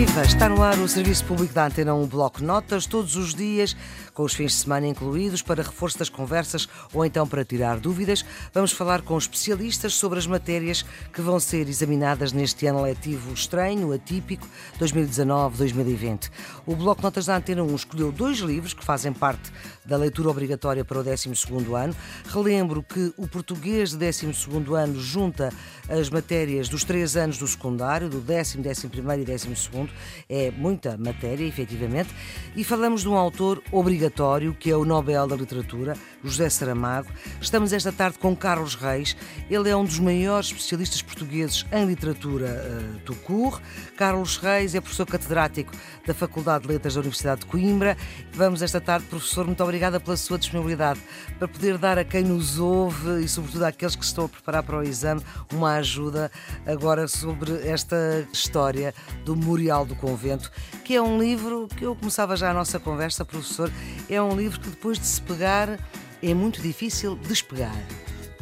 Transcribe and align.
Viva! 0.00 0.22
Está 0.22 0.48
no 0.48 0.62
ar 0.62 0.78
o 0.78 0.88
Serviço 0.88 1.26
Público 1.26 1.52
da 1.52 1.66
Antena 1.66 1.94
1 1.94 2.06
Bloco 2.06 2.42
Notas, 2.42 2.86
todos 2.86 3.16
os 3.16 3.34
dias, 3.34 3.76
com 4.14 4.22
os 4.22 4.32
fins 4.32 4.52
de 4.52 4.58
semana 4.58 4.86
incluídos, 4.86 5.42
para 5.42 5.62
reforço 5.62 5.98
das 5.98 6.08
conversas 6.08 6.66
ou 6.94 7.04
então 7.04 7.28
para 7.28 7.44
tirar 7.44 7.78
dúvidas. 7.78 8.24
Vamos 8.54 8.72
falar 8.72 9.02
com 9.02 9.18
especialistas 9.18 9.92
sobre 9.92 10.18
as 10.18 10.26
matérias 10.26 10.86
que 11.12 11.20
vão 11.20 11.38
ser 11.38 11.68
examinadas 11.68 12.32
neste 12.32 12.66
ano 12.66 12.80
letivo 12.80 13.34
estranho, 13.34 13.92
atípico, 13.92 14.48
2019-2020. 14.78 16.30
O 16.64 16.74
Bloco 16.74 17.02
Notas 17.02 17.26
da 17.26 17.36
Antena 17.36 17.62
1 17.62 17.74
escolheu 17.74 18.10
dois 18.10 18.38
livros 18.38 18.72
que 18.72 18.82
fazem 18.82 19.12
parte 19.12 19.52
da 19.84 19.98
leitura 19.98 20.30
obrigatória 20.30 20.82
para 20.82 21.00
o 21.00 21.04
12 21.04 21.28
ano. 21.76 21.94
Relembro 22.26 22.82
que 22.82 23.12
o 23.18 23.28
português 23.28 23.90
de 23.90 23.98
12 23.98 24.28
ano 24.74 24.98
junta 24.98 25.52
as 25.90 26.08
matérias 26.08 26.70
dos 26.70 26.84
três 26.84 27.16
anos 27.16 27.36
do 27.36 27.46
secundário, 27.46 28.08
do 28.08 28.20
10, 28.20 28.56
11 28.56 28.86
e 28.86 29.24
12 29.24 29.89
é 30.28 30.50
muita 30.50 30.96
matéria, 30.96 31.44
efetivamente. 31.44 32.10
E 32.56 32.64
falamos 32.64 33.02
de 33.02 33.08
um 33.08 33.16
autor 33.16 33.62
obrigatório, 33.70 34.54
que 34.54 34.70
é 34.70 34.76
o 34.76 34.84
Nobel 34.84 35.26
da 35.26 35.36
Literatura, 35.36 35.96
José 36.22 36.48
Saramago. 36.48 37.08
Estamos 37.40 37.72
esta 37.72 37.92
tarde 37.92 38.18
com 38.18 38.34
Carlos 38.36 38.74
Reis. 38.74 39.16
Ele 39.48 39.68
é 39.68 39.76
um 39.76 39.84
dos 39.84 39.98
maiores 39.98 40.48
especialistas 40.48 41.02
portugueses 41.02 41.64
em 41.72 41.84
literatura 41.86 42.46
uh, 42.46 42.98
do 43.04 43.14
CUR. 43.16 43.60
Carlos 43.96 44.36
Reis 44.36 44.74
é 44.74 44.80
professor 44.80 45.06
catedrático 45.06 45.72
da 46.06 46.14
Faculdade 46.14 46.62
de 46.62 46.72
Letras 46.72 46.94
da 46.94 47.00
Universidade 47.00 47.40
de 47.40 47.46
Coimbra. 47.46 47.96
Vamos 48.32 48.62
esta 48.62 48.80
tarde, 48.80 49.06
professor, 49.06 49.46
muito 49.46 49.62
obrigada 49.62 50.00
pela 50.00 50.16
sua 50.16 50.38
disponibilidade 50.38 51.00
para 51.38 51.48
poder 51.48 51.78
dar 51.78 51.98
a 51.98 52.04
quem 52.04 52.24
nos 52.24 52.58
ouve 52.58 53.24
e, 53.24 53.28
sobretudo, 53.28 53.64
àqueles 53.64 53.96
que 53.96 54.04
estão 54.04 54.24
a 54.24 54.28
preparar 54.28 54.62
para 54.62 54.78
o 54.78 54.82
exame 54.82 55.22
uma 55.52 55.76
ajuda 55.76 56.30
agora 56.66 57.06
sobre 57.08 57.66
esta 57.66 58.26
história 58.32 58.94
do 59.24 59.36
Memorial 59.36 59.79
do 59.84 59.94
Convento, 59.94 60.50
que 60.84 60.94
é 60.94 61.02
um 61.02 61.18
livro 61.18 61.68
que 61.68 61.84
eu 61.84 61.94
começava 61.94 62.36
já 62.36 62.50
a 62.50 62.54
nossa 62.54 62.78
conversa, 62.78 63.24
professor, 63.24 63.70
é 64.08 64.20
um 64.20 64.36
livro 64.36 64.60
que 64.60 64.68
depois 64.68 64.98
de 64.98 65.06
se 65.06 65.20
pegar 65.22 65.78
é 66.22 66.34
muito 66.34 66.60
difícil 66.60 67.16
despegar. 67.16 67.74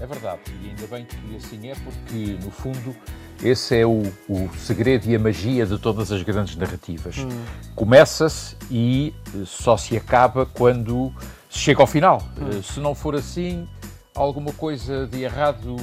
É 0.00 0.06
verdade, 0.06 0.40
e 0.62 0.68
ainda 0.68 0.86
bem 0.86 1.04
que 1.04 1.36
assim 1.36 1.68
é, 1.68 1.74
porque 1.74 2.38
no 2.44 2.50
fundo 2.50 2.94
esse 3.42 3.76
é 3.76 3.86
o, 3.86 4.02
o 4.28 4.50
segredo 4.56 5.08
e 5.08 5.14
a 5.14 5.18
magia 5.18 5.64
de 5.64 5.78
todas 5.78 6.10
as 6.10 6.22
grandes 6.22 6.56
narrativas. 6.56 7.18
Hum. 7.18 7.28
Começa-se 7.74 8.56
e 8.70 9.14
só 9.46 9.76
se 9.76 9.96
acaba 9.96 10.44
quando 10.44 11.12
se 11.48 11.58
chega 11.58 11.80
ao 11.80 11.86
final. 11.86 12.22
Hum. 12.40 12.62
Se 12.62 12.80
não 12.80 12.94
for 12.94 13.14
assim, 13.14 13.68
alguma 14.14 14.52
coisa 14.52 15.06
de 15.06 15.22
errado 15.22 15.76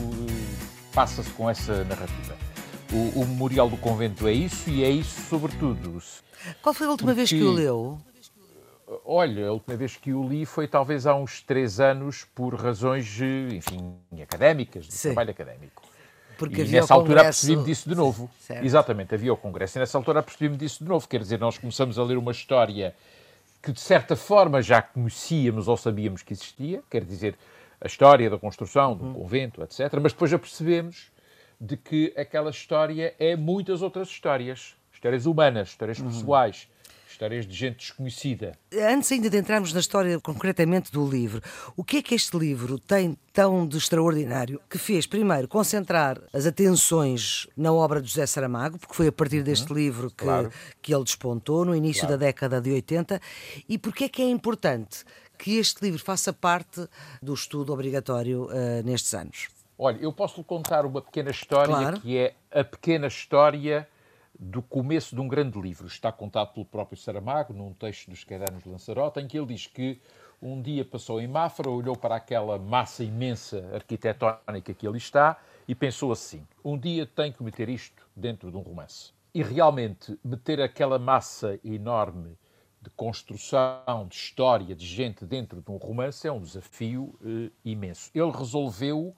passa-se 0.93 1.29
com 1.31 1.49
essa 1.49 1.83
narrativa. 1.85 2.35
O, 2.91 3.21
o, 3.21 3.25
Memorial 3.25 3.69
do 3.69 3.77
Convento 3.77 4.27
é 4.27 4.31
isso 4.31 4.69
e 4.69 4.83
é 4.83 4.89
isso 4.89 5.21
sobretudo. 5.29 6.01
Qual 6.61 6.73
foi 6.73 6.87
a 6.87 6.91
última 6.91 7.11
Porque, 7.11 7.15
vez 7.15 7.29
que 7.29 7.41
o 7.41 7.51
leu? 7.51 7.99
Olha, 9.03 9.47
a 9.47 9.51
última 9.51 9.75
vez 9.75 9.97
que 9.97 10.13
o 10.13 10.27
li 10.27 10.45
foi 10.45 10.67
talvez 10.67 11.07
há 11.07 11.15
uns 11.15 11.41
três 11.41 11.79
anos 11.79 12.25
por 12.35 12.53
razões, 12.53 13.19
enfim, 13.19 13.95
académicas, 14.21 14.85
de 14.85 14.93
Sim. 14.93 15.09
trabalho 15.09 15.31
académico. 15.31 15.83
Porque 16.37 16.61
e 16.61 16.67
nessa 16.67 16.93
altura 16.93 17.21
apercebi-me 17.21 17.63
disso 17.63 17.89
de 17.89 17.95
novo. 17.95 18.29
Certo. 18.39 18.63
Exatamente, 18.63 19.15
havia 19.15 19.33
o 19.33 19.37
Congresso. 19.37 19.77
E 19.77 19.79
nessa 19.79 19.97
altura 19.97 20.19
apercebi-me 20.19 20.57
disso 20.57 20.83
de 20.83 20.89
novo. 20.89 21.07
Quer 21.07 21.21
dizer, 21.21 21.39
nós 21.39 21.57
começamos 21.57 21.97
a 21.97 22.03
ler 22.03 22.17
uma 22.17 22.31
história 22.31 22.93
que 23.63 23.71
de 23.71 23.79
certa 23.79 24.15
forma 24.15 24.61
já 24.61 24.81
conhecíamos 24.81 25.67
ou 25.67 25.75
sabíamos 25.75 26.21
que 26.21 26.33
existia, 26.33 26.83
quer 26.89 27.03
dizer, 27.03 27.35
a 27.81 27.87
história 27.87 28.29
da 28.29 28.37
construção 28.37 28.95
do 28.95 29.05
hum. 29.05 29.13
convento, 29.13 29.63
etc. 29.63 29.91
Mas 30.01 30.13
depois 30.13 30.31
apercebemos 30.31 31.09
de 31.65 31.75
que 31.75 32.13
aquela 32.15 32.51
história 32.51 33.15
é 33.17 33.35
muitas 33.35 33.81
outras 33.81 34.07
histórias. 34.07 34.75
Histórias 34.93 35.25
humanas, 35.25 35.69
histórias 35.69 35.99
uhum. 35.99 36.07
pessoais, 36.07 36.67
histórias 37.07 37.45
de 37.45 37.53
gente 37.53 37.77
desconhecida. 37.77 38.57
Antes 38.73 39.11
ainda 39.11 39.29
de 39.29 39.37
entrarmos 39.37 39.73
na 39.73 39.79
história 39.79 40.19
concretamente 40.19 40.91
do 40.91 41.07
livro, 41.07 41.41
o 41.75 41.83
que 41.83 41.97
é 41.97 42.01
que 42.01 42.13
este 42.13 42.37
livro 42.37 42.77
tem 42.79 43.17
tão 43.33 43.67
de 43.67 43.77
extraordinário 43.77 44.61
que 44.69 44.77
fez, 44.77 45.05
primeiro, 45.05 45.47
concentrar 45.47 46.21
as 46.33 46.45
atenções 46.45 47.47
na 47.55 47.73
obra 47.73 48.01
de 48.01 48.07
José 48.07 48.25
Saramago, 48.25 48.77
porque 48.77 48.93
foi 48.93 49.07
a 49.07 49.11
partir 49.11 49.43
deste 49.43 49.71
uhum. 49.71 49.77
livro 49.77 50.09
que, 50.09 50.23
claro. 50.23 50.51
que 50.81 50.93
ele 50.93 51.03
despontou, 51.03 51.65
no 51.65 51.75
início 51.75 52.01
claro. 52.01 52.17
da 52.17 52.25
década 52.25 52.61
de 52.61 52.71
80, 52.71 53.19
e 53.67 53.77
porque 53.77 54.05
é 54.05 54.09
que 54.09 54.21
é 54.21 54.29
importante 54.29 55.03
que 55.37 55.57
este 55.57 55.83
livro 55.83 55.99
faça 55.99 56.31
parte 56.31 56.87
do 57.21 57.33
estudo 57.33 57.73
obrigatório 57.73 58.45
uh, 58.45 58.83
nestes 58.83 59.13
anos? 59.13 59.54
Olha, 59.77 59.97
eu 59.97 60.13
posso 60.13 60.37
lhe 60.37 60.43
contar 60.43 60.85
uma 60.85 61.01
pequena 61.01 61.31
história 61.31 61.75
claro. 61.75 62.01
que 62.01 62.17
é 62.17 62.35
a 62.51 62.63
pequena 62.63 63.07
história 63.07 63.87
do 64.37 64.61
começo 64.61 65.15
de 65.15 65.21
um 65.21 65.27
grande 65.27 65.59
livro. 65.59 65.87
Está 65.87 66.11
contado 66.11 66.53
pelo 66.53 66.65
próprio 66.65 66.97
Saramago, 66.97 67.53
num 67.53 67.73
texto 67.73 68.09
dos 68.09 68.23
Cadernos 68.23 68.63
de 68.63 68.69
Lanzarote, 68.69 69.19
em 69.19 69.27
que 69.27 69.37
ele 69.37 69.47
diz 69.47 69.67
que 69.67 69.99
um 70.41 70.61
dia 70.61 70.85
passou 70.85 71.19
em 71.19 71.27
Mafra, 71.27 71.69
olhou 71.69 71.95
para 71.95 72.15
aquela 72.15 72.57
massa 72.57 73.03
imensa 73.03 73.69
arquitetónica 73.73 74.73
que 74.73 74.87
ali 74.87 74.97
está 74.97 75.37
e 75.67 75.73
pensou 75.73 76.11
assim: 76.11 76.45
um 76.63 76.77
dia 76.77 77.05
tenho 77.05 77.33
que 77.33 77.43
meter 77.43 77.69
isto 77.69 78.05
dentro 78.15 78.51
de 78.51 78.57
um 78.57 78.61
romance. 78.61 79.13
E 79.33 79.43
realmente, 79.43 80.17
meter 80.23 80.61
aquela 80.61 80.97
massa 80.97 81.59
enorme 81.63 82.37
de 82.81 82.89
construção, 82.91 84.07
de 84.07 84.15
história, 84.15 84.75
de 84.75 84.85
gente 84.85 85.25
dentro 85.25 85.61
de 85.61 85.71
um 85.71 85.77
romance 85.77 86.27
é 86.27 86.31
um 86.31 86.39
desafio 86.39 87.17
eh, 87.25 87.51
imenso. 87.65 88.11
Ele 88.13 88.31
resolveu, 88.31 89.15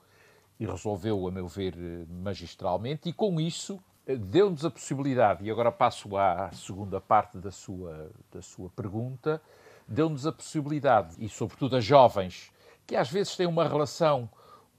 e 0.59 0.65
resolveu, 0.65 1.27
a 1.27 1.31
meu 1.31 1.47
ver, 1.47 1.73
eh, 1.77 2.05
magistralmente, 2.09 3.09
e 3.09 3.13
com 3.13 3.39
isso 3.39 3.79
eh, 4.05 4.15
deu-nos 4.15 4.65
a 4.65 4.71
possibilidade, 4.71 5.43
e 5.45 5.51
agora 5.51 5.71
passo 5.71 6.17
à 6.17 6.51
segunda 6.51 6.99
parte 6.99 7.37
da 7.37 7.51
sua, 7.51 8.11
da 8.31 8.41
sua 8.41 8.69
pergunta, 8.69 9.41
deu-nos 9.87 10.25
a 10.25 10.31
possibilidade, 10.31 11.15
e 11.19 11.29
sobretudo 11.29 11.75
a 11.75 11.79
jovens, 11.79 12.51
que 12.85 12.95
às 12.95 13.09
vezes 13.09 13.35
têm 13.35 13.45
uma 13.47 13.67
relação 13.67 14.29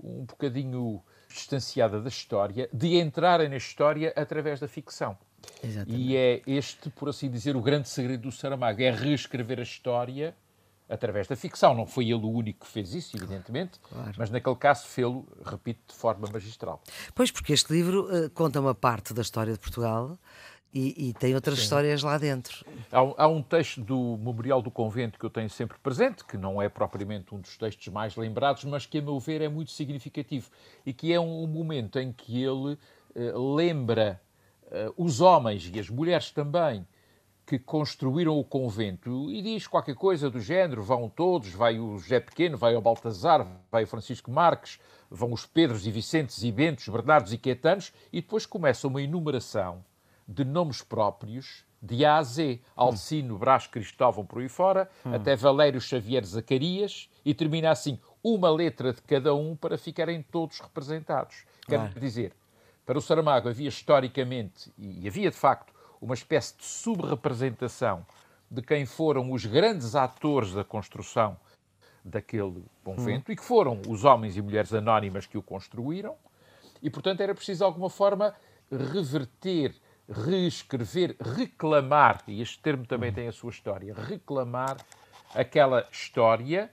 um 0.00 0.24
bocadinho 0.24 1.02
distanciada 1.28 2.00
da 2.00 2.08
história, 2.08 2.68
de 2.72 2.98
entrarem 2.98 3.48
na 3.48 3.56
história 3.56 4.12
através 4.16 4.60
da 4.60 4.68
ficção. 4.68 5.16
Exatamente. 5.62 6.00
E 6.00 6.16
é 6.16 6.42
este, 6.46 6.90
por 6.90 7.08
assim 7.08 7.30
dizer, 7.30 7.56
o 7.56 7.60
grande 7.60 7.88
segredo 7.88 8.22
do 8.22 8.32
Saramago, 8.32 8.82
é 8.82 8.90
reescrever 8.90 9.58
a 9.58 9.62
história 9.62 10.34
através 10.88 11.26
da 11.26 11.36
ficção. 11.36 11.74
Não 11.74 11.86
foi 11.86 12.04
ele 12.04 12.24
o 12.24 12.30
único 12.30 12.64
que 12.64 12.72
fez 12.72 12.94
isso, 12.94 13.16
evidentemente, 13.16 13.78
claro. 13.80 14.12
mas 14.16 14.30
naquele 14.30 14.56
caso 14.56 14.86
fê-lo, 14.86 15.26
repito, 15.44 15.80
de 15.88 15.94
forma 15.94 16.28
magistral. 16.32 16.82
Pois, 17.14 17.30
porque 17.30 17.52
este 17.52 17.72
livro 17.72 18.08
uh, 18.08 18.30
conta 18.30 18.60
uma 18.60 18.74
parte 18.74 19.12
da 19.12 19.22
história 19.22 19.52
de 19.52 19.58
Portugal 19.58 20.18
e, 20.72 21.08
e 21.08 21.12
tem 21.14 21.34
outras 21.34 21.58
Sim. 21.58 21.64
histórias 21.64 22.02
lá 22.02 22.18
dentro. 22.18 22.64
Há, 22.92 23.24
há, 23.24 23.28
um 23.28 23.42
texto 23.42 23.80
do 23.80 24.18
Memorial 24.18 24.60
do 24.60 24.70
Convento 24.70 25.18
que 25.18 25.24
eu 25.24 25.30
tenho 25.30 25.48
sempre 25.48 25.78
presente, 25.78 26.24
que 26.24 26.36
não 26.36 26.60
é 26.60 26.68
propriamente 26.68 27.34
um 27.34 27.40
dos 27.40 27.56
textos 27.56 27.88
mais 27.88 28.16
lembrados, 28.16 28.64
mas 28.64 28.86
que, 28.86 28.98
a 28.98 29.02
meu 29.02 29.18
ver, 29.18 29.40
é 29.40 29.48
muito 29.48 29.70
significativo 29.70 30.50
e 30.84 30.92
que 30.92 31.12
é 31.12 31.18
um, 31.18 31.44
um 31.44 31.46
momento 31.46 31.98
em 31.98 32.12
que 32.12 32.42
ele 32.42 32.78
uh, 33.14 33.54
lembra 33.54 34.20
uh, 34.64 34.92
os 34.96 35.20
homens 35.20 35.70
e 35.72 35.78
as 35.78 35.88
mulheres 35.88 36.30
também 36.30 36.86
que 37.48 37.58
construíram 37.58 38.38
o 38.38 38.44
convento 38.44 39.30
e 39.30 39.40
diz 39.40 39.66
qualquer 39.66 39.94
coisa 39.94 40.28
do 40.28 40.38
género: 40.38 40.82
vão 40.82 41.08
todos, 41.08 41.48
vai 41.48 41.80
o 41.80 41.96
José 41.96 42.20
Pequeno, 42.20 42.58
vai 42.58 42.76
o 42.76 42.80
Baltazar, 42.80 43.46
vai 43.72 43.84
o 43.84 43.86
Francisco 43.86 44.30
Marques, 44.30 44.78
vão 45.10 45.32
os 45.32 45.46
Pedros 45.46 45.86
e 45.86 45.90
Vicentes 45.90 46.42
e 46.42 46.52
Bentos, 46.52 46.86
Bernardos 46.86 47.32
e 47.32 47.38
Quetanos, 47.38 47.90
e 48.12 48.20
depois 48.20 48.44
começa 48.44 48.86
uma 48.86 49.00
enumeração 49.00 49.82
de 50.28 50.44
nomes 50.44 50.82
próprios 50.82 51.64
de 51.80 52.04
A 52.04 52.16
a 52.18 52.22
Z, 52.22 52.60
Alcino, 52.76 53.38
Brás, 53.38 53.66
Cristóvão, 53.66 54.26
por 54.26 54.42
aí 54.42 54.48
fora, 54.48 54.90
hum. 55.06 55.14
até 55.14 55.34
Valério 55.34 55.80
Xavier 55.80 56.24
Zacarias, 56.26 57.08
e 57.24 57.32
termina 57.32 57.70
assim, 57.70 57.98
uma 58.22 58.50
letra 58.50 58.92
de 58.92 59.00
cada 59.00 59.34
um 59.34 59.56
para 59.56 59.78
ficarem 59.78 60.20
todos 60.20 60.58
representados. 60.58 61.44
Quer 61.66 61.88
dizer, 61.94 62.34
para 62.84 62.98
o 62.98 63.00
Saramago 63.00 63.48
havia 63.48 63.68
historicamente, 63.68 64.72
e 64.76 65.06
havia 65.06 65.30
de 65.30 65.36
facto, 65.36 65.72
uma 66.00 66.14
espécie 66.14 66.56
de 66.56 66.64
subrepresentação 66.64 68.06
de 68.50 68.62
quem 68.62 68.86
foram 68.86 69.30
os 69.32 69.44
grandes 69.44 69.94
atores 69.94 70.52
da 70.52 70.64
construção 70.64 71.36
daquele 72.04 72.64
convento 72.82 73.30
hum. 73.30 73.32
e 73.32 73.36
que 73.36 73.44
foram 73.44 73.80
os 73.86 74.04
homens 74.04 74.36
e 74.36 74.42
mulheres 74.42 74.72
anónimas 74.72 75.26
que 75.26 75.36
o 75.36 75.42
construíram, 75.42 76.14
e 76.82 76.88
portanto 76.88 77.20
era 77.20 77.34
preciso 77.34 77.58
de 77.58 77.64
alguma 77.64 77.90
forma 77.90 78.34
reverter, 78.70 79.74
reescrever, 80.08 81.16
reclamar, 81.20 82.22
e 82.26 82.40
este 82.40 82.58
termo 82.60 82.86
também 82.86 83.10
hum. 83.10 83.14
tem 83.14 83.28
a 83.28 83.32
sua 83.32 83.50
história, 83.50 83.94
reclamar 83.94 84.78
aquela 85.34 85.86
história 85.90 86.70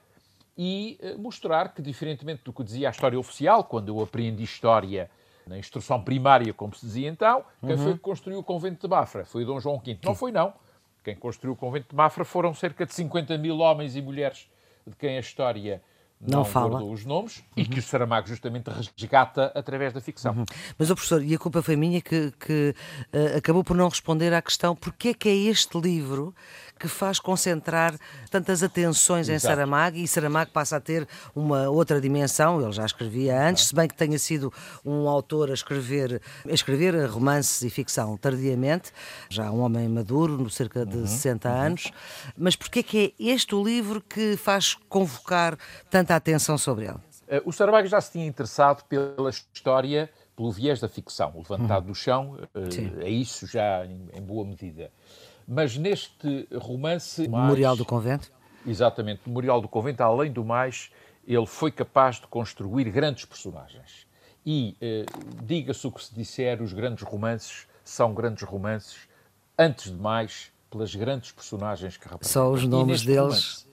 e 0.56 0.98
eh, 1.02 1.14
mostrar 1.16 1.74
que, 1.74 1.82
diferentemente 1.82 2.42
do 2.42 2.52
que 2.52 2.64
dizia 2.64 2.88
a 2.88 2.90
história 2.90 3.18
oficial, 3.18 3.64
quando 3.64 3.88
eu 3.88 4.00
aprendi 4.02 4.42
história 4.42 5.10
na 5.46 5.56
instrução 5.56 6.02
primária, 6.02 6.52
como 6.52 6.74
se 6.74 6.84
dizia 6.84 7.08
então, 7.08 7.44
quem 7.60 7.70
uhum. 7.70 7.78
foi 7.78 7.92
que 7.94 8.00
construiu 8.00 8.38
o 8.38 8.42
convento 8.42 8.86
de 8.86 8.88
Mafra? 8.88 9.24
Foi 9.24 9.44
Dom 9.44 9.60
João 9.60 9.78
V. 9.78 9.98
Não 10.04 10.14
foi, 10.14 10.32
não. 10.32 10.52
Quem 11.04 11.14
construiu 11.14 11.54
o 11.54 11.56
convento 11.56 11.90
de 11.90 11.94
Mafra 11.94 12.24
foram 12.24 12.52
cerca 12.52 12.84
de 12.84 12.92
50 12.92 13.38
mil 13.38 13.58
homens 13.58 13.94
e 13.94 14.02
mulheres 14.02 14.50
de 14.84 14.96
quem 14.96 15.16
a 15.16 15.20
história 15.20 15.80
não, 16.20 16.38
não 16.38 16.44
fala. 16.44 16.82
os 16.82 17.04
nomes 17.04 17.38
uhum. 17.38 17.44
e 17.62 17.64
que 17.64 17.78
o 17.78 17.82
Saramago 17.82 18.26
justamente 18.26 18.68
resgata 18.70 19.52
através 19.54 19.92
da 19.92 20.00
ficção. 20.00 20.32
Uhum. 20.32 20.44
Mas, 20.78 20.90
oh, 20.90 20.94
professor, 20.94 21.22
e 21.22 21.34
a 21.34 21.38
culpa 21.38 21.62
foi 21.62 21.76
minha 21.76 22.00
que, 22.00 22.32
que 22.32 22.74
uh, 23.12 23.36
acabou 23.36 23.62
por 23.62 23.76
não 23.76 23.88
responder 23.88 24.32
à 24.32 24.40
questão 24.40 24.74
porque 24.74 25.08
é 25.08 25.14
que 25.14 25.28
é 25.28 25.34
este 25.34 25.78
livro 25.78 26.34
que 26.78 26.88
faz 26.88 27.18
concentrar 27.18 27.94
tantas 28.30 28.62
atenções 28.62 29.28
Exato. 29.28 29.36
em 29.36 29.38
Saramago 29.38 29.96
e 29.96 30.06
Saramago 30.06 30.50
passa 30.50 30.76
a 30.76 30.80
ter 30.80 31.08
uma 31.34 31.68
outra 31.68 32.00
dimensão, 32.00 32.60
ele 32.60 32.72
já 32.72 32.84
escrevia 32.84 33.40
antes, 33.40 33.68
se 33.68 33.74
bem 33.74 33.88
que 33.88 33.94
tenha 33.94 34.18
sido 34.18 34.52
um 34.84 35.08
autor 35.08 35.50
a 35.50 35.54
escrever, 35.54 36.20
a 36.44 36.52
escrever 36.52 36.94
romances 37.06 37.62
e 37.62 37.70
ficção 37.70 38.16
tardiamente, 38.16 38.92
já 39.28 39.50
um 39.50 39.60
homem 39.60 39.88
maduro, 39.88 40.48
cerca 40.50 40.84
de 40.84 40.98
uhum. 40.98 41.06
60 41.06 41.48
uhum. 41.48 41.54
anos, 41.54 41.90
mas 42.36 42.56
porque 42.56 42.80
é 42.80 42.82
que 42.82 43.14
é 43.18 43.24
este 43.24 43.54
o 43.54 43.62
livro 43.62 44.00
que 44.00 44.36
faz 44.36 44.74
convocar 44.88 45.56
tanta 45.90 46.14
atenção 46.14 46.58
sobre 46.58 46.86
ele? 46.86 46.98
Eh, 47.28 47.42
o 47.44 47.52
Saramago 47.52 47.86
já 47.88 48.00
se 48.00 48.12
tinha 48.12 48.26
interessado 48.26 48.84
pela 48.84 49.30
história, 49.30 50.10
pelo 50.36 50.52
viés 50.52 50.80
da 50.80 50.88
ficção, 50.88 51.32
levantado 51.36 51.86
uhum. 51.86 51.92
do 51.92 51.94
chão, 51.94 52.38
é 53.00 53.08
isso 53.08 53.46
já 53.46 53.84
em, 53.86 54.08
em 54.12 54.22
boa 54.22 54.44
medida. 54.44 54.90
Mas 55.46 55.76
neste 55.76 56.48
romance. 56.54 57.22
Memorial 57.22 57.72
mais, 57.72 57.78
do 57.78 57.84
Convento? 57.84 58.32
Exatamente, 58.66 59.20
Memorial 59.26 59.60
do 59.60 59.68
Convento, 59.68 60.02
além 60.02 60.32
do 60.32 60.44
mais, 60.44 60.90
ele 61.26 61.46
foi 61.46 61.70
capaz 61.70 62.16
de 62.16 62.26
construir 62.26 62.90
grandes 62.90 63.24
personagens. 63.24 64.06
E, 64.44 64.76
eh, 64.80 65.04
diga-se 65.42 65.86
o 65.86 65.90
que 65.92 66.04
se 66.04 66.14
disser, 66.14 66.62
os 66.62 66.72
grandes 66.72 67.04
romances 67.04 67.66
são 67.84 68.12
grandes 68.14 68.42
romances, 68.42 69.08
antes 69.58 69.90
de 69.90 69.96
mais, 69.96 70.52
pelas 70.70 70.94
grandes 70.94 71.32
personagens 71.32 71.96
que 71.96 72.08
representam. 72.08 72.42
Só 72.42 72.52
os 72.52 72.64
nomes 72.64 73.02
deles. 73.02 73.20
Romance, 73.20 73.66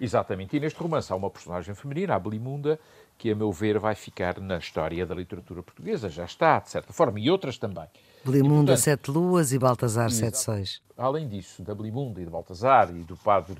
exatamente. 0.00 0.56
E 0.56 0.60
neste 0.60 0.78
romance 0.80 1.12
há 1.12 1.16
uma 1.16 1.30
personagem 1.30 1.74
feminina, 1.74 2.14
a 2.14 2.18
Belimunda, 2.18 2.78
que, 3.16 3.30
a 3.30 3.34
meu 3.34 3.50
ver, 3.50 3.78
vai 3.78 3.94
ficar 3.94 4.38
na 4.40 4.58
história 4.58 5.04
da 5.04 5.14
literatura 5.14 5.62
portuguesa. 5.62 6.08
Já 6.08 6.24
está, 6.24 6.58
de 6.60 6.70
certa 6.70 6.92
forma, 6.92 7.18
e 7.18 7.30
outras 7.30 7.58
também. 7.58 7.86
Belimunda, 8.24 8.76
Sete 8.76 9.10
Luas 9.10 9.52
e 9.52 9.58
Baltazar, 9.58 10.10
Sete 10.10 10.38
Sóis. 10.38 10.80
Além 10.96 11.28
disso, 11.28 11.62
da 11.62 11.74
Belimunda 11.74 12.20
e 12.20 12.24
de 12.24 12.30
Baltazar 12.30 12.90
e 12.90 13.04
do 13.04 13.16
padre 13.16 13.56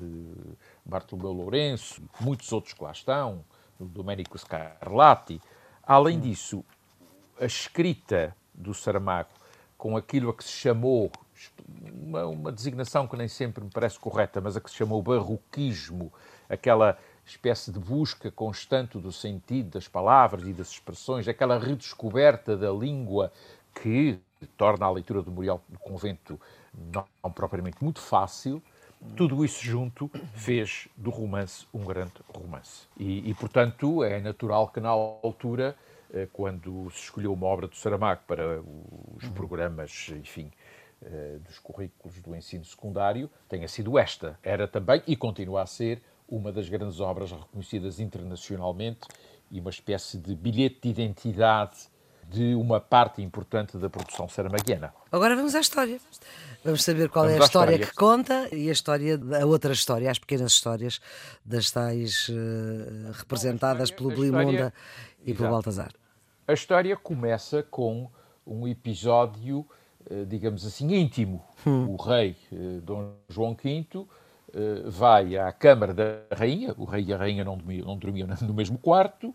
Bartolomeu 0.85 1.33
Lourenço, 1.33 2.03
muitos 2.21 2.53
outros 2.53 2.75
que 2.75 2.83
lá 2.83 2.93
estão, 2.93 3.45
do 3.79 3.87
Domenico 3.87 4.39
Scarlatti. 4.39 5.41
Além 5.83 6.19
disso, 6.21 6.65
a 7.41 7.47
escrita 7.47 8.35
do 8.53 8.75
Saramago 8.75 9.31
com 9.77 9.97
aquilo 9.97 10.31
a 10.31 10.35
que 10.35 10.43
se 10.43 10.51
chamou, 10.51 11.11
uma, 12.03 12.27
uma 12.27 12.53
designação 12.53 13.07
que 13.07 13.17
nem 13.17 13.29
sempre 13.29 13.63
me 13.63 13.71
parece 13.71 13.99
correta, 13.99 14.41
mas 14.41 14.57
a 14.57 14.61
que 14.61 14.71
se 14.71 14.77
chamou 14.77 15.03
barroquismo, 15.03 16.13
aquela 16.49 16.99
espécie 17.25 17.71
de 17.71 17.79
busca 17.79 18.31
constante 18.31 18.99
do 18.99 19.13
sentido 19.13 19.71
das 19.71 19.87
palavras 19.87 20.47
e 20.47 20.53
das 20.53 20.71
expressões, 20.71 21.29
aquela 21.29 21.59
redescoberta 21.59 22.57
da 22.57 22.71
língua 22.71 23.31
que 23.75 24.19
torna 24.57 24.87
a 24.87 24.91
leitura 24.91 25.23
do 25.23 25.31
Memorial 25.31 25.63
do 25.69 25.79
Convento 25.79 26.41
não, 26.93 27.05
propriamente 27.31 27.83
muito 27.83 28.01
fácil, 28.01 28.63
tudo 29.17 29.45
isso 29.45 29.65
junto 29.65 30.11
fez 30.35 30.89
do 30.97 31.11
romance 31.11 31.67
um 31.73 31.85
grande 31.85 32.15
romance. 32.29 32.87
E, 32.97 33.29
e, 33.29 33.35
portanto, 33.35 34.03
é 34.03 34.21
natural 34.21 34.69
que 34.69 34.81
na 34.81 34.89
altura, 34.89 35.77
eh, 36.13 36.27
quando 36.33 36.91
se 36.91 37.05
escolheu 37.05 37.33
uma 37.33 37.47
obra 37.47 37.69
do 37.69 37.77
Saramago 37.77 38.23
para 38.27 38.61
os 38.61 39.25
uhum. 39.25 39.33
programas, 39.35 40.11
enfim, 40.17 40.51
dos 41.47 41.59
currículos 41.59 42.21
do 42.21 42.35
ensino 42.35 42.65
secundário, 42.65 43.31
tenha 43.49 43.69
sido 43.69 43.99
esta. 43.99 44.39
Era 44.43 44.67
também, 44.67 45.03
e 45.07 45.17
continua 45.17 45.63
a 45.63 45.67
ser, 45.67 46.03
uma 46.29 46.53
das 46.53 46.69
grandes 46.69 47.01
obras 47.01 47.33
reconhecidas 47.33 47.99
internacionalmente 47.99 49.01
e 49.51 49.61
uma 49.61 49.71
espécie 49.71 50.19
de 50.19 50.35
bilhete 50.35 50.81
de 50.83 50.89
identidade 50.91 51.89
de 52.29 52.55
uma 52.55 52.79
parte 52.79 53.23
importante 53.23 53.79
da 53.79 53.89
produção 53.89 54.29
saramaguiana. 54.29 54.93
Agora 55.11 55.35
vamos 55.35 55.55
à 55.55 55.61
história. 55.61 55.99
Vamos 56.63 56.85
saber 56.85 57.09
qual 57.09 57.25
vamos 57.25 57.39
é 57.39 57.43
a 57.43 57.47
história, 57.47 57.73
história, 57.73 57.87
que 57.87 57.95
conta 57.95 58.55
e 58.55 58.69
a 58.69 58.73
história, 58.73 59.19
a 59.41 59.47
outra 59.47 59.73
história, 59.73 60.11
as 60.11 60.19
pequenas 60.19 60.53
histórias 60.53 61.01
das 61.43 61.71
tais 61.71 62.29
uh, 62.29 63.13
representadas 63.13 63.91
pelo 63.91 64.11
Blimunda 64.11 64.75
e 65.25 65.33
pelo 65.33 65.49
Baltazar. 65.49 65.93
A 66.47 66.53
história 66.53 66.95
começa 66.97 67.63
com 67.63 68.11
um 68.47 68.69
episódio, 68.69 69.61
uh, 69.61 69.67
digamos 70.27 70.67
assim, 70.67 70.95
íntimo. 70.95 71.45
Hum. 71.67 71.89
O 71.91 71.97
rei 71.97 72.37
uh, 72.53 72.81
Dom 72.81 73.13
João 73.29 73.55
V 73.55 74.07
vai 74.87 75.37
à 75.37 75.53
Câmara 75.53 75.93
da 75.93 76.23
Rainha, 76.35 76.75
o 76.79 76.85
rei 76.85 77.05
e 77.05 77.13
a 77.13 77.19
rainha 77.19 77.45
não 77.45 77.57
dormiam, 77.57 77.87
não 77.87 77.97
dormiam 77.97 78.29
no 78.41 78.55
mesmo 78.55 78.79
quarto, 78.79 79.35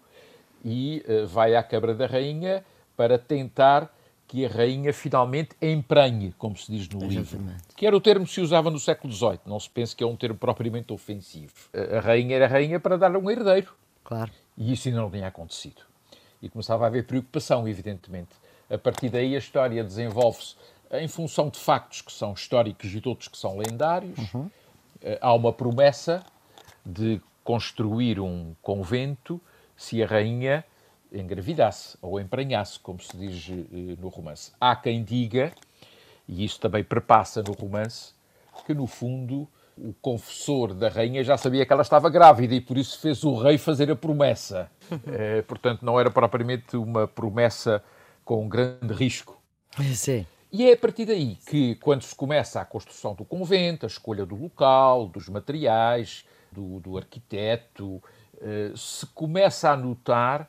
e 0.66 1.04
vai 1.28 1.56
à 1.56 1.62
Câmara 1.62 1.94
da 1.94 2.08
Rainha 2.08 2.66
para 2.98 3.20
tentar 3.20 3.94
que 4.28 4.46
a 4.48 4.50
rainha 4.50 4.92
finalmente 4.92 5.56
emprenhe, 5.62 6.34
como 6.40 6.58
se 6.58 6.72
diz 6.72 6.90
no 6.90 7.06
livro. 7.06 7.40
Que 7.76 7.86
era 7.86 7.96
o 7.96 8.02
termo 8.02 8.26
que 8.26 8.32
se 8.32 8.42
usava 8.42 8.72
no 8.72 8.80
século 8.80 9.14
XVIII. 9.14 9.42
Não 9.46 9.60
se 9.60 9.70
pense 9.70 9.96
que 9.96 10.04
é 10.04 10.08
um 10.08 10.16
termo 10.16 10.40
propriamente 10.40 10.92
ofensivo. 10.92 11.54
A 11.96 12.00
rainha 12.00 12.36
era 12.36 12.48
rainha 12.48 12.80
para 12.80 12.98
dar 12.98 13.16
um 13.16 13.30
herdeiro. 13.30 13.72
Claro. 14.04 14.32
E 14.58 14.74
isso 14.74 14.88
ainda 14.88 15.02
não 15.02 15.12
tinha 15.12 15.28
acontecido. 15.28 15.82
E 16.42 16.50
começava 16.50 16.84
a 16.84 16.88
haver 16.88 17.06
preocupação, 17.06 17.68
evidentemente. 17.68 18.32
A 18.74 18.78
partir 18.78 19.10
daí 19.10 19.36
a 19.36 19.38
história 19.38 19.84
desenvolve-se 19.84 20.56
em 20.92 21.08
função 21.08 21.50
de 21.50 21.60
factos 21.60 22.02
que 22.02 22.12
são 22.12 22.34
históricos 22.34 22.94
e 22.94 23.00
de 23.00 23.08
outros 23.08 23.28
que 23.28 23.38
são 23.38 23.58
lendários. 23.58 24.34
Uhum. 24.34 24.50
Eh, 25.02 25.20
há 25.22 25.34
uma 25.34 25.54
promessa 25.54 26.24
de 26.84 27.22
construir 27.44 28.20
um 28.20 28.56
convento 28.62 29.40
se 29.76 30.02
a 30.02 30.08
rainha 30.08 30.64
engravidasse 31.12 31.98
ou 32.02 32.20
emprenhasse, 32.20 32.80
como 32.80 33.00
se 33.00 33.16
diz 33.16 33.50
eh, 33.50 33.96
no 34.00 34.10
romance. 34.10 34.52
Há 34.60 34.76
quem 34.76 35.04
diga, 35.04 35.52
e 36.28 36.44
isso 36.44 36.60
também 36.60 36.84
perpassa 36.84 37.44
no 37.44 37.54
romance, 37.54 38.14
que 38.66 38.74
no 38.74 38.88
fundo 38.88 39.48
o 39.78 39.94
confessor 40.02 40.74
da 40.74 40.88
rainha 40.90 41.24
já 41.24 41.36
sabia 41.38 41.66
que 41.66 41.74
ela 41.74 41.82
estava 41.82 42.10
grávida 42.10 42.54
e 42.54 42.62
por 42.62 42.78
isso 42.78 43.00
fez 43.00 43.24
o 43.24 43.36
rei 43.36 43.58
fazer 43.58 43.92
a 43.92 43.96
promessa. 43.96 44.70
é, 45.12 45.42
portanto, 45.44 45.84
não 45.84 46.00
era 46.00 46.10
propriamente 46.10 46.78
uma 46.78 47.08
promessa 47.08 47.84
com 48.24 48.48
grande 48.48 48.94
risco. 48.94 49.42
Sim. 49.96 50.26
E 50.52 50.70
é 50.70 50.74
a 50.74 50.78
partir 50.78 51.06
daí 51.06 51.36
que, 51.48 51.76
quando 51.76 52.04
se 52.04 52.14
começa 52.14 52.62
a 52.62 52.66
construção 52.66 53.16
do 53.16 53.26
convento, 53.26 53.86
a 53.86 53.88
escolha 53.88 54.26
do 54.26 54.36
local, 54.36 55.08
dos 55.08 55.28
materiais, 55.28 56.26
do, 56.52 56.80
do 56.80 56.96
arquiteto, 56.96 58.02
eh, 58.40 58.72
se 58.76 59.06
começa 59.08 59.72
a 59.72 59.76
notar 59.76 60.48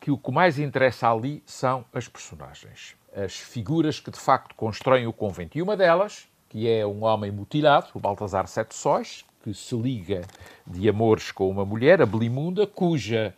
que 0.00 0.10
o 0.10 0.18
que 0.18 0.32
mais 0.32 0.58
interessa 0.58 1.08
ali 1.08 1.42
são 1.46 1.84
as 1.92 2.08
personagens, 2.08 2.96
as 3.14 3.34
figuras 3.34 4.00
que 4.00 4.10
de 4.10 4.18
facto 4.18 4.54
constroem 4.54 5.06
o 5.06 5.12
convento. 5.12 5.56
E 5.56 5.62
uma 5.62 5.76
delas, 5.76 6.26
que 6.48 6.68
é 6.68 6.84
um 6.84 7.04
homem 7.04 7.30
mutilado, 7.30 7.86
o 7.94 8.00
Baltazar 8.00 8.48
Sete 8.48 8.74
Sóis, 8.74 9.24
que 9.42 9.54
se 9.54 9.76
liga 9.76 10.22
de 10.66 10.88
amores 10.88 11.30
com 11.30 11.48
uma 11.48 11.64
mulher, 11.64 12.02
a 12.02 12.06
Belimunda, 12.06 12.66
cuja 12.66 13.34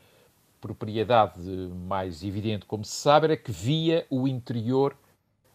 propriedade 0.67 1.41
mais 1.87 2.25
evidente, 2.25 2.67
como 2.67 2.85
se 2.85 2.97
sabe, 2.97 3.27
era 3.27 3.37
que 3.37 3.53
via 3.53 4.05
o 4.11 4.27
interior 4.27 4.97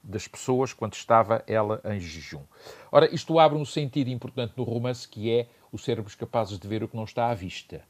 das 0.01 0.27
pessoas 0.27 0.73
quando 0.73 0.93
estava 0.93 1.43
ela 1.45 1.81
em 1.85 1.99
jejum. 1.99 2.43
Ora, 2.91 3.13
isto 3.13 3.37
abre 3.37 3.57
um 3.57 3.65
sentido 3.65 4.09
importante 4.09 4.53
no 4.55 4.63
romance 4.63 5.07
que 5.07 5.29
é 5.29 5.47
o 5.71 5.77
sermos 5.77 6.15
capazes 6.15 6.57
de 6.57 6.67
ver 6.67 6.83
o 6.83 6.87
que 6.87 6.95
não 6.95 7.03
está 7.03 7.29
à 7.29 7.33
vista. 7.33 7.81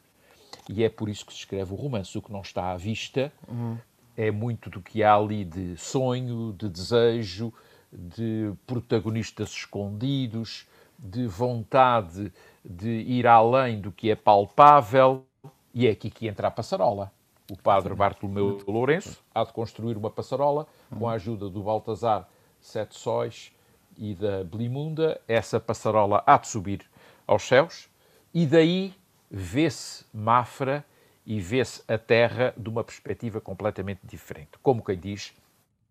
E 0.67 0.83
é 0.83 0.89
por 0.89 1.09
isso 1.09 1.25
que 1.25 1.31
se 1.31 1.39
escreve 1.39 1.71
o 1.73 1.75
romance. 1.75 2.17
O 2.17 2.21
que 2.21 2.31
não 2.31 2.41
está 2.41 2.71
à 2.71 2.77
vista 2.77 3.31
uhum. 3.47 3.77
é 4.17 4.31
muito 4.31 4.69
do 4.69 4.81
que 4.81 5.03
há 5.03 5.15
ali 5.15 5.45
de 5.45 5.77
sonho, 5.77 6.53
de 6.53 6.67
desejo, 6.67 7.53
de 7.91 8.51
protagonistas 8.65 9.51
escondidos, 9.51 10.67
de 10.97 11.27
vontade 11.27 12.31
de 12.63 12.89
ir 12.89 13.25
além 13.25 13.79
do 13.79 13.91
que 13.91 14.11
é 14.11 14.15
palpável. 14.15 15.25
E 15.73 15.87
é 15.87 15.91
aqui 15.91 16.09
que 16.09 16.27
entra 16.27 16.47
a 16.47 16.51
passarola. 16.51 17.11
O 17.49 17.57
padre 17.57 17.93
Bartolomeu 17.93 18.59
Lourenço 18.67 19.21
há 19.33 19.43
de 19.43 19.51
construir 19.51 19.97
uma 19.97 20.09
passarola 20.09 20.67
com 20.97 21.07
a 21.07 21.13
ajuda 21.13 21.49
do 21.49 21.63
Baltazar 21.63 22.27
Sete 22.59 22.95
Sóis 22.95 23.51
e 23.97 24.13
da 24.13 24.43
Blimunda. 24.43 25.19
Essa 25.27 25.59
passarola 25.59 26.23
há 26.25 26.37
de 26.37 26.47
subir 26.47 26.85
aos 27.27 27.43
céus 27.43 27.89
e 28.33 28.45
daí 28.45 28.93
vê-se 29.29 30.05
Mafra 30.13 30.85
e 31.25 31.39
vê-se 31.39 31.83
a 31.87 31.97
Terra 31.97 32.53
de 32.57 32.69
uma 32.69 32.83
perspectiva 32.83 33.39
completamente 33.39 34.01
diferente. 34.03 34.51
Como 34.61 34.83
quem 34.83 34.97
diz, 34.97 35.33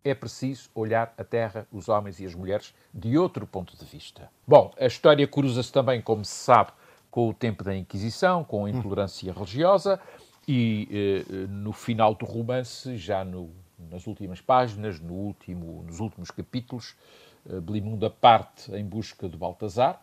é 0.05 0.15
preciso 0.15 0.71
olhar 0.75 1.13
a 1.17 1.25
Terra, 1.25 1.67
os 1.71 1.89
homens 1.89 2.21
e 2.21 2.27
as 2.27 2.35
mulheres, 2.35 2.75
de 2.93 3.17
outro 3.19 3.47
ponto 3.47 3.77
de 3.77 3.85
vista. 3.85 4.31
Bom, 4.47 4.73
a 4.79 4.87
história 4.87 5.27
cruza-se 5.27 5.73
também, 5.73 6.01
como 6.01 6.25
se 6.25 6.35
sabe, 6.35 6.73
com 7.11 7.29
o 7.29 7.35
tempo 7.35 7.65
da 7.65 7.77
Inquisição, 7.77 8.45
com 8.45 8.65
a 8.65 8.71
intolerância 8.71 9.33
religiosa, 9.33 10.01
e 10.47 10.89
eh, 11.29 11.47
no 11.49 11.73
final 11.73 12.15
do 12.15 12.25
romance, 12.25 12.97
já 12.97 13.25
no, 13.25 13.51
nas 13.91 14.07
últimas 14.07 14.41
páginas, 14.41 15.01
no 15.01 15.15
último, 15.15 15.83
nos 15.87 16.01
últimos 16.01 16.31
capítulos, 16.31 16.97
eh, 17.49 17.61
Belimunda 17.61 18.09
parte 18.09 18.73
em 18.75 18.85
busca 18.85 19.29
de 19.29 19.37
Baltazar, 19.37 20.03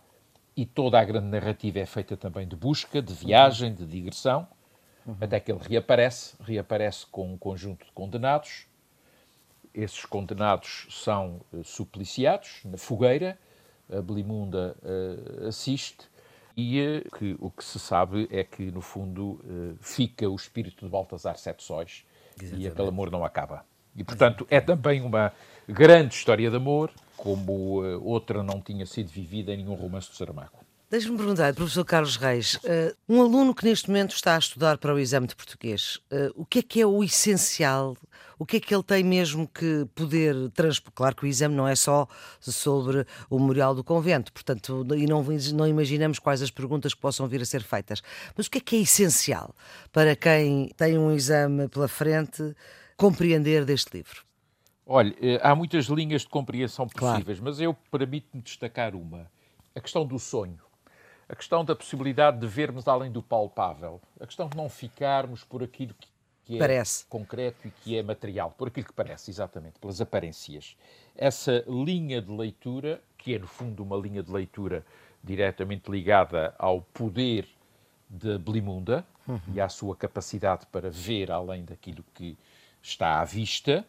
e 0.55 0.65
toda 0.65 0.99
a 0.99 1.03
grande 1.03 1.27
narrativa 1.27 1.79
é 1.79 1.85
feita 1.85 2.17
também 2.17 2.47
de 2.47 2.55
busca, 2.55 3.01
de 3.01 3.13
viagem, 3.13 3.73
de 3.73 3.85
digressão. 3.85 4.47
uhum. 5.07 5.15
até 5.21 5.39
que 5.39 5.51
ele 5.51 5.61
reaparece, 5.61 6.35
reaparece 6.41 7.05
com 7.07 7.33
um 7.33 7.37
conjunto 7.37 7.85
de 7.85 7.91
condenados. 7.93 8.67
Esses 9.73 10.05
condenados 10.05 10.87
são 10.89 11.39
uh, 11.53 11.63
supliciados 11.63 12.61
na 12.65 12.77
fogueira, 12.77 13.37
a 13.89 14.01
Belimunda 14.01 14.75
uh, 14.83 15.47
assiste, 15.47 16.09
e 16.57 17.03
que, 17.17 17.35
o 17.39 17.51
que 17.51 17.63
se 17.63 17.77
sabe 17.77 18.27
é 18.31 18.43
que, 18.43 18.71
no 18.71 18.81
fundo, 18.81 19.39
fica 19.79 20.27
o 20.27 20.35
espírito 20.35 20.83
de 20.83 20.91
Baltasar 20.91 21.37
Sete 21.37 21.63
Sóis 21.63 22.03
Exatamente. 22.35 22.65
e 22.65 22.67
aquele 22.67 22.87
amor 22.87 23.11
não 23.11 23.23
acaba. 23.23 23.63
E, 23.95 24.03
portanto, 24.03 24.45
é 24.49 24.59
também 24.59 25.01
uma 25.01 25.31
grande 25.69 26.15
história 26.15 26.49
de 26.49 26.55
amor, 26.55 26.91
como 27.15 27.83
outra 28.03 28.41
não 28.41 28.59
tinha 28.59 28.85
sido 28.85 29.09
vivida 29.09 29.53
em 29.53 29.57
nenhum 29.57 29.75
romance 29.75 30.09
do 30.09 30.15
Saramago. 30.15 30.57
Deixe-me 30.89 31.17
perguntar, 31.17 31.53
professor 31.53 31.83
Carlos 31.83 32.15
Reis, 32.15 32.55
uh, 32.55 32.95
um 33.09 33.21
aluno 33.21 33.53
que 33.53 33.65
neste 33.65 33.89
momento 33.89 34.15
está 34.15 34.35
a 34.35 34.39
estudar 34.39 34.77
para 34.77 34.93
o 34.93 34.97
exame 34.97 35.27
de 35.27 35.35
português, 35.35 35.99
o 36.33 36.45
que 36.45 36.59
é 36.59 36.61
que 36.63 36.81
é 36.81 36.85
o 36.85 37.03
essencial? 37.03 37.97
O 38.39 38.45
que 38.45 38.57
é 38.57 38.59
que 38.59 38.73
ele 38.73 38.83
tem 38.83 39.03
mesmo 39.03 39.47
que 39.47 39.87
poder 39.95 40.49
transpor? 40.51 40.91
Claro 40.93 41.15
que 41.15 41.25
o 41.25 41.27
exame 41.27 41.55
não 41.55 41.67
é 41.67 41.75
só 41.75 42.07
sobre 42.39 43.05
o 43.29 43.39
memorial 43.39 43.73
do 43.73 43.83
convento, 43.83 44.31
portanto, 44.31 44.85
e 44.95 45.07
não, 45.07 45.25
não 45.53 45.67
imaginamos 45.67 46.19
quais 46.19 46.41
as 46.41 46.51
perguntas 46.51 46.93
que 46.93 47.01
possam 47.01 47.27
vir 47.27 47.41
a 47.41 47.45
ser 47.45 47.63
feitas. 47.63 48.01
Mas 48.35 48.45
o 48.45 48.51
que 48.51 48.59
é 48.59 48.61
que 48.61 48.75
é 48.75 48.79
essencial 48.79 49.55
para 49.91 50.15
quem 50.15 50.69
tem 50.77 50.97
um 50.97 51.11
exame 51.11 51.67
pela 51.67 51.87
frente 51.87 52.55
compreender 52.95 53.65
deste 53.65 53.97
livro? 53.97 54.23
Olha, 54.85 55.15
eh, 55.21 55.39
há 55.41 55.53
muitas 55.53 55.85
linhas 55.85 56.21
de 56.21 56.29
compreensão 56.29 56.87
possíveis, 56.87 57.39
claro. 57.39 57.43
mas 57.43 57.59
eu 57.59 57.73
permito-me 57.91 58.41
destacar 58.41 58.95
uma. 58.95 59.29
A 59.75 59.81
questão 59.81 60.05
do 60.05 60.17
sonho 60.17 60.59
a 61.29 61.35
questão 61.35 61.63
da 61.65 61.75
possibilidade 61.75 62.39
de 62.39 62.47
vermos 62.47 62.87
além 62.87 63.11
do 63.11 63.21
palpável, 63.21 64.01
a 64.19 64.25
questão 64.25 64.47
de 64.47 64.55
não 64.55 64.69
ficarmos 64.69 65.43
por 65.43 65.61
aquilo 65.61 65.93
que 65.93 66.07
é 66.55 66.59
parece. 66.59 67.05
concreto 67.05 67.67
e 67.67 67.71
que 67.71 67.97
é 67.97 68.03
material, 68.03 68.53
por 68.57 68.69
aquilo 68.69 68.87
que 68.87 68.93
parece, 68.93 69.29
exatamente, 69.31 69.79
pelas 69.79 69.99
aparências. 69.99 70.77
Essa 71.15 71.63
linha 71.67 72.21
de 72.21 72.31
leitura, 72.31 73.01
que 73.17 73.35
é 73.35 73.39
no 73.39 73.47
fundo 73.47 73.83
uma 73.83 73.97
linha 73.97 74.23
de 74.23 74.31
leitura 74.31 74.85
diretamente 75.23 75.91
ligada 75.91 76.55
ao 76.57 76.81
poder 76.81 77.47
de 78.09 78.37
Blimunda 78.37 79.05
uhum. 79.27 79.39
e 79.53 79.59
à 79.59 79.67
sua 79.67 79.95
capacidade 79.95 80.65
para 80.67 80.89
ver 80.89 81.31
além 81.31 81.65
daquilo 81.65 82.03
que 82.13 82.37
está 82.81 83.19
à 83.19 83.25
vista, 83.25 83.85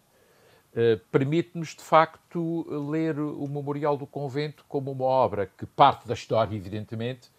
Uh, 0.71 0.99
permite-nos, 1.11 1.75
de 1.75 1.81
facto, 1.83 2.67
ler 2.91 3.19
o 3.19 3.49
Memorial 3.49 3.97
do 3.97 4.07
Convento 4.07 4.65
como 4.69 4.93
uma 4.93 5.07
obra 5.07 5.47
que 5.47 5.65
parte 5.65 6.07
da 6.07 6.13
história, 6.13 6.55
evidentemente, 6.55 7.31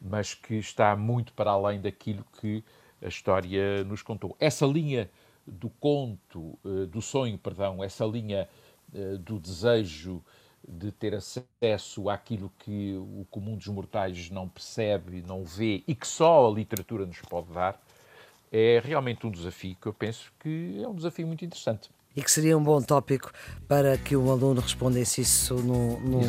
mas 0.00 0.34
que 0.34 0.56
está 0.56 0.96
muito 0.96 1.32
para 1.32 1.52
além 1.52 1.80
daquilo 1.80 2.24
que 2.40 2.62
a 3.02 3.08
história 3.08 3.84
nos 3.84 4.02
contou. 4.02 4.36
Essa 4.38 4.66
linha 4.66 5.10
do 5.46 5.68
conto, 5.68 6.58
uh, 6.64 6.86
do 6.86 7.02
sonho, 7.02 7.36
perdão, 7.38 7.82
essa 7.82 8.04
linha 8.04 8.48
uh, 8.94 9.18
do 9.18 9.38
desejo 9.38 10.22
de 10.66 10.92
ter 10.92 11.14
acesso 11.14 12.08
àquilo 12.08 12.52
que 12.58 12.94
o 12.96 13.26
comum 13.30 13.56
dos 13.56 13.66
mortais 13.66 14.30
não 14.30 14.48
percebe, 14.48 15.22
não 15.26 15.44
vê 15.44 15.82
e 15.88 15.94
que 15.94 16.06
só 16.06 16.48
a 16.48 16.54
literatura 16.54 17.04
nos 17.04 17.20
pode 17.22 17.52
dar, 17.52 17.82
é 18.52 18.80
realmente 18.84 19.26
um 19.26 19.30
desafio 19.30 19.76
que 19.80 19.88
eu 19.88 19.92
penso 19.92 20.32
que 20.38 20.80
é 20.80 20.86
um 20.86 20.94
desafio 20.94 21.26
muito 21.26 21.44
interessante 21.44 21.90
e 22.14 22.22
que 22.22 22.30
seria 22.30 22.56
um 22.56 22.62
bom 22.62 22.80
tópico 22.80 23.30
para 23.66 23.96
que 23.96 24.14
o 24.14 24.30
aluno 24.30 24.60
respondesse 24.60 25.22
isso 25.22 25.54
no, 25.54 25.98
no, 26.00 26.20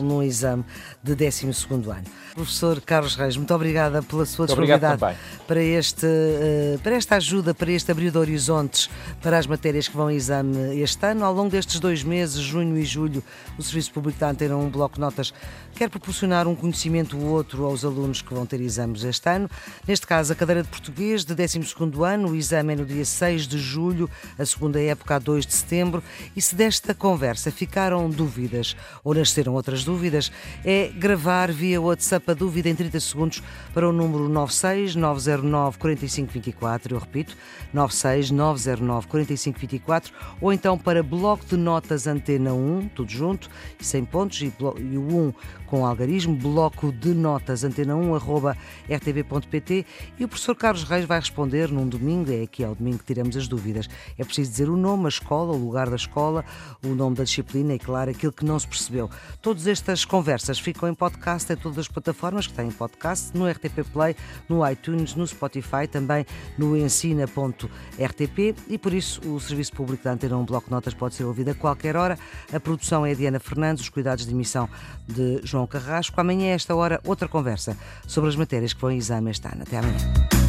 num 0.00 0.22
exame 0.22 0.64
de 1.02 1.14
12 1.14 1.46
ano. 1.46 2.04
Professor 2.34 2.80
Carlos 2.80 3.16
Reis, 3.16 3.36
muito 3.36 3.52
obrigada 3.52 4.00
pela 4.00 4.24
sua 4.26 4.46
disponibilidade 4.46 5.00
para, 5.46 5.62
este, 5.62 6.06
uh, 6.06 6.78
para 6.80 6.94
esta 6.94 7.16
ajuda, 7.16 7.52
para 7.52 7.70
este 7.72 7.90
abrir 7.90 8.12
de 8.12 8.18
horizontes 8.18 8.88
para 9.20 9.38
as 9.38 9.46
matérias 9.46 9.88
que 9.88 9.96
vão 9.96 10.08
em 10.08 10.14
exame 10.14 10.80
este 10.80 11.04
ano. 11.04 11.24
Ao 11.24 11.32
longo 11.34 11.50
destes 11.50 11.80
dois 11.80 12.04
meses, 12.04 12.40
junho 12.40 12.78
e 12.78 12.84
julho, 12.84 13.22
o 13.58 13.62
Serviço 13.62 13.92
Público 13.92 14.20
da 14.20 14.30
Antena 14.30 14.56
um 14.56 14.70
bloco 14.70 14.94
de 14.94 15.00
notas 15.00 15.34
quer 15.74 15.90
proporcionar 15.90 16.46
um 16.46 16.54
conhecimento 16.54 17.18
ou 17.18 17.26
outro 17.32 17.64
aos 17.64 17.84
alunos 17.84 18.22
que 18.22 18.32
vão 18.32 18.46
ter 18.46 18.60
exames 18.60 19.02
este 19.02 19.28
ano. 19.28 19.50
Neste 19.86 20.06
caso, 20.06 20.32
a 20.32 20.36
cadeira 20.36 20.62
de 20.62 20.68
português 20.68 21.24
de 21.24 21.34
12 21.34 21.60
ano, 22.04 22.28
o 22.30 22.36
exame 22.36 22.74
é 22.74 22.76
no 22.76 22.86
dia 22.86 23.04
6 23.04 23.48
de 23.48 23.58
julho, 23.58 24.08
a 24.38 24.46
segunda 24.46 24.80
época 24.80 25.16
2 25.24 25.46
de 25.46 25.54
setembro. 25.54 26.02
E 26.36 26.40
se 26.40 26.54
desta 26.54 26.94
conversa 26.94 27.50
ficaram 27.50 28.08
dúvidas 28.08 28.76
ou 29.02 29.14
nasceram 29.14 29.54
outras 29.54 29.82
dúvidas, 29.82 30.30
é 30.64 30.88
gravar 30.88 31.50
via 31.50 31.80
WhatsApp 31.80 32.30
a 32.30 32.34
dúvida 32.34 32.68
em 32.68 32.74
30 32.74 33.00
segundos 33.00 33.42
para 33.72 33.88
o 33.88 33.92
número 33.92 34.28
96 34.28 34.94
909 34.94 35.78
4524. 35.78 36.94
Eu 36.94 37.00
repito, 37.00 37.36
96 37.72 38.30
909 38.30 39.06
4524 39.08 40.12
ou 40.40 40.52
então 40.52 40.78
para 40.78 41.02
bloco 41.02 41.44
de 41.46 41.56
notas 41.56 42.06
Antena 42.06 42.52
1, 42.52 42.88
tudo 42.94 43.10
junto, 43.10 43.48
sem 43.80 44.04
pontos 44.04 44.40
e, 44.42 44.52
e 44.78 44.98
o 44.98 45.28
1 45.28 45.34
com 45.74 45.84
algarismo, 45.84 46.36
bloco 46.36 46.92
de 46.92 47.12
notas 47.12 47.64
antena1 47.64 48.14
arroba 48.14 48.56
rtv.pt 48.88 49.84
e 50.16 50.24
o 50.24 50.28
professor 50.28 50.54
Carlos 50.54 50.84
Reis 50.84 51.04
vai 51.04 51.18
responder 51.18 51.68
num 51.68 51.88
domingo, 51.88 52.30
é 52.30 52.42
aqui 52.42 52.62
ao 52.62 52.76
domingo 52.76 52.98
que 52.98 53.04
tiramos 53.04 53.36
as 53.36 53.48
dúvidas. 53.48 53.88
É 54.16 54.24
preciso 54.24 54.52
dizer 54.52 54.68
o 54.68 54.76
nome, 54.76 55.06
escola, 55.14 55.52
o 55.52 55.56
lugar 55.56 55.88
da 55.88 55.96
escola, 55.96 56.44
o 56.84 56.88
nome 56.88 57.16
da 57.16 57.24
disciplina 57.24 57.74
e, 57.74 57.78
claro, 57.78 58.10
aquilo 58.10 58.32
que 58.32 58.44
não 58.44 58.58
se 58.58 58.66
percebeu. 58.66 59.10
Todas 59.40 59.66
estas 59.66 60.04
conversas 60.04 60.58
ficam 60.58 60.88
em 60.88 60.94
podcast 60.94 61.52
em 61.52 61.56
todas 61.56 61.78
as 61.78 61.88
plataformas 61.88 62.46
que 62.46 62.52
têm 62.52 62.70
podcast, 62.70 63.36
no 63.36 63.48
RTP 63.48 63.84
Play, 63.92 64.16
no 64.48 64.68
iTunes, 64.68 65.14
no 65.14 65.26
Spotify, 65.26 65.86
também 65.90 66.26
no 66.58 66.76
ensina.rtp 66.76 68.54
e 68.68 68.78
por 68.78 68.92
isso 68.92 69.20
o 69.28 69.40
Serviço 69.40 69.72
Público 69.72 70.04
da 70.04 70.12
Antena 70.12 70.36
1 70.36 70.44
Bloco 70.44 70.70
Notas 70.70 70.94
pode 70.94 71.14
ser 71.14 71.24
ouvido 71.24 71.50
a 71.50 71.54
qualquer 71.54 71.96
hora. 71.96 72.18
A 72.52 72.60
produção 72.60 73.06
é 73.06 73.12
a 73.12 73.14
Diana 73.14 73.40
Fernandes, 73.40 73.82
os 73.82 73.88
cuidados 73.88 74.26
de 74.26 74.32
emissão 74.32 74.68
de 75.06 75.40
João 75.44 75.66
Carrasco. 75.66 76.20
Amanhã, 76.20 76.52
a 76.52 76.54
esta 76.54 76.74
hora, 76.74 77.00
outra 77.04 77.28
conversa 77.28 77.76
sobre 78.06 78.30
as 78.30 78.36
matérias 78.36 78.72
que 78.72 78.80
vão 78.80 78.90
em 78.90 78.98
exame 78.98 79.30
este 79.30 79.46
ano. 79.46 79.62
Até 79.62 79.78
amanhã. 79.78 80.43